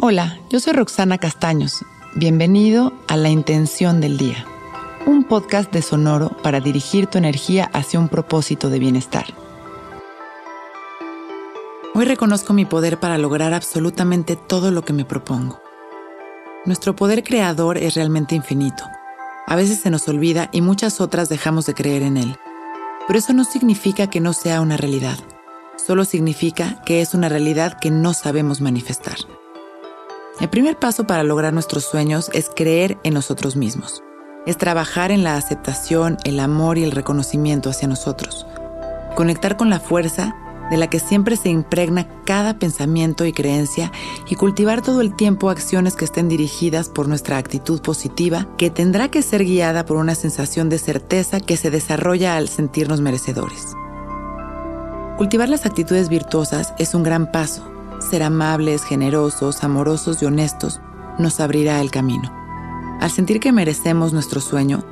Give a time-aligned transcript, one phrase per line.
[0.00, 1.84] Hola, yo soy Roxana Castaños.
[2.14, 4.46] Bienvenido a La Intención del Día,
[5.06, 9.24] un podcast de Sonoro para dirigir tu energía hacia un propósito de bienestar.
[11.96, 15.60] Hoy reconozco mi poder para lograr absolutamente todo lo que me propongo.
[16.64, 18.84] Nuestro poder creador es realmente infinito.
[19.48, 22.36] A veces se nos olvida y muchas otras dejamos de creer en él.
[23.08, 25.18] Pero eso no significa que no sea una realidad.
[25.74, 29.16] Solo significa que es una realidad que no sabemos manifestar.
[30.40, 34.04] El primer paso para lograr nuestros sueños es creer en nosotros mismos.
[34.46, 38.46] Es trabajar en la aceptación, el amor y el reconocimiento hacia nosotros.
[39.16, 40.36] Conectar con la fuerza
[40.70, 43.90] de la que siempre se impregna cada pensamiento y creencia
[44.28, 49.08] y cultivar todo el tiempo acciones que estén dirigidas por nuestra actitud positiva, que tendrá
[49.08, 53.74] que ser guiada por una sensación de certeza que se desarrolla al sentirnos merecedores.
[55.16, 60.80] Cultivar las actitudes virtuosas es un gran paso, ser amables, generosos, amorosos y honestos
[61.18, 62.32] nos abrirá el camino.
[63.00, 64.84] Al sentir que merecemos nuestro sueño,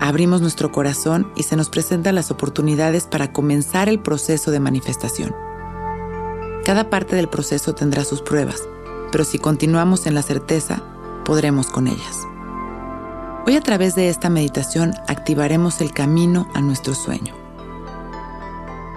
[0.00, 5.34] abrimos nuestro corazón y se nos presentan las oportunidades para comenzar el proceso de manifestación.
[6.64, 8.62] Cada parte del proceso tendrá sus pruebas,
[9.12, 10.82] pero si continuamos en la certeza,
[11.24, 12.26] podremos con ellas.
[13.46, 17.34] Hoy a través de esta meditación activaremos el camino a nuestro sueño.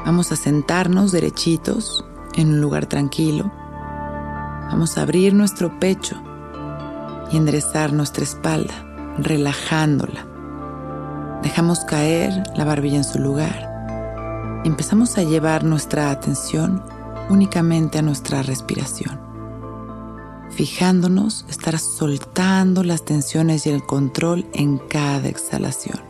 [0.05, 2.03] Vamos a sentarnos derechitos
[2.35, 3.51] en un lugar tranquilo.
[4.71, 6.15] Vamos a abrir nuestro pecho
[7.31, 8.73] y enderezar nuestra espalda,
[9.17, 10.25] relajándola.
[11.43, 14.61] Dejamos caer la barbilla en su lugar.
[14.65, 16.83] Empezamos a llevar nuestra atención
[17.29, 19.19] únicamente a nuestra respiración.
[20.51, 26.01] Fijándonos, estar soltando las tensiones y el control en cada exhalación.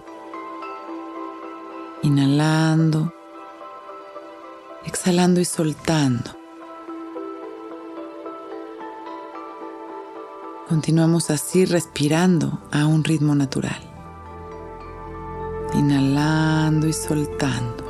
[2.01, 3.13] Inhalando
[4.89, 6.31] exhalando y soltando.
[10.67, 13.79] Continuamos así respirando a un ritmo natural.
[15.75, 17.83] Inhalando y soltando.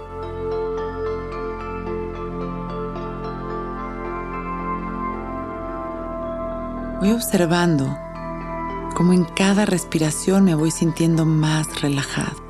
[7.00, 7.98] Voy observando
[8.94, 12.49] cómo en cada respiración me voy sintiendo más relajado.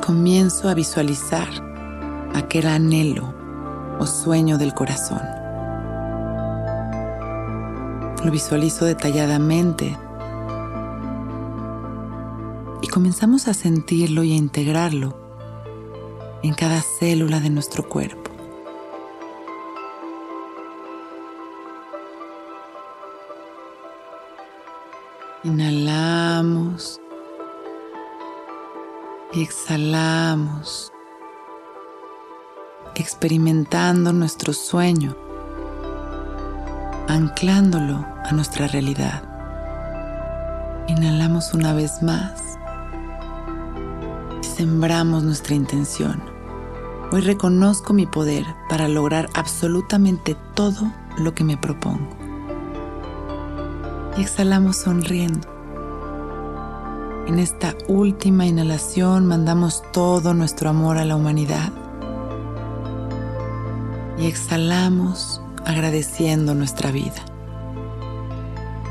[0.00, 1.48] Comienzo a visualizar
[2.34, 3.34] aquel anhelo
[3.98, 5.20] o sueño del corazón.
[8.24, 9.96] Lo visualizo detalladamente
[12.82, 15.16] y comenzamos a sentirlo y a integrarlo
[16.42, 18.30] en cada célula de nuestro cuerpo.
[25.44, 27.00] Inhalamos
[29.32, 30.92] exhalamos,
[32.96, 35.16] experimentando nuestro sueño,
[37.06, 39.22] anclándolo a nuestra realidad.
[40.88, 42.58] Inhalamos una vez más
[44.42, 46.20] y sembramos nuestra intención.
[47.12, 52.16] Hoy reconozco mi poder para lograr absolutamente todo lo que me propongo.
[54.16, 55.59] Y exhalamos sonriendo.
[57.30, 61.72] En esta última inhalación mandamos todo nuestro amor a la humanidad
[64.18, 67.24] y exhalamos agradeciendo nuestra vida.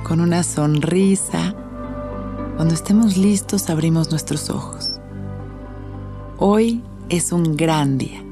[0.07, 1.53] Con una sonrisa,
[2.55, 5.01] cuando estemos listos abrimos nuestros ojos.
[6.37, 8.23] Hoy es un gran día.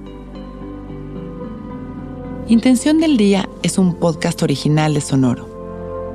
[2.47, 5.56] Intención del Día es un podcast original de Sonoro.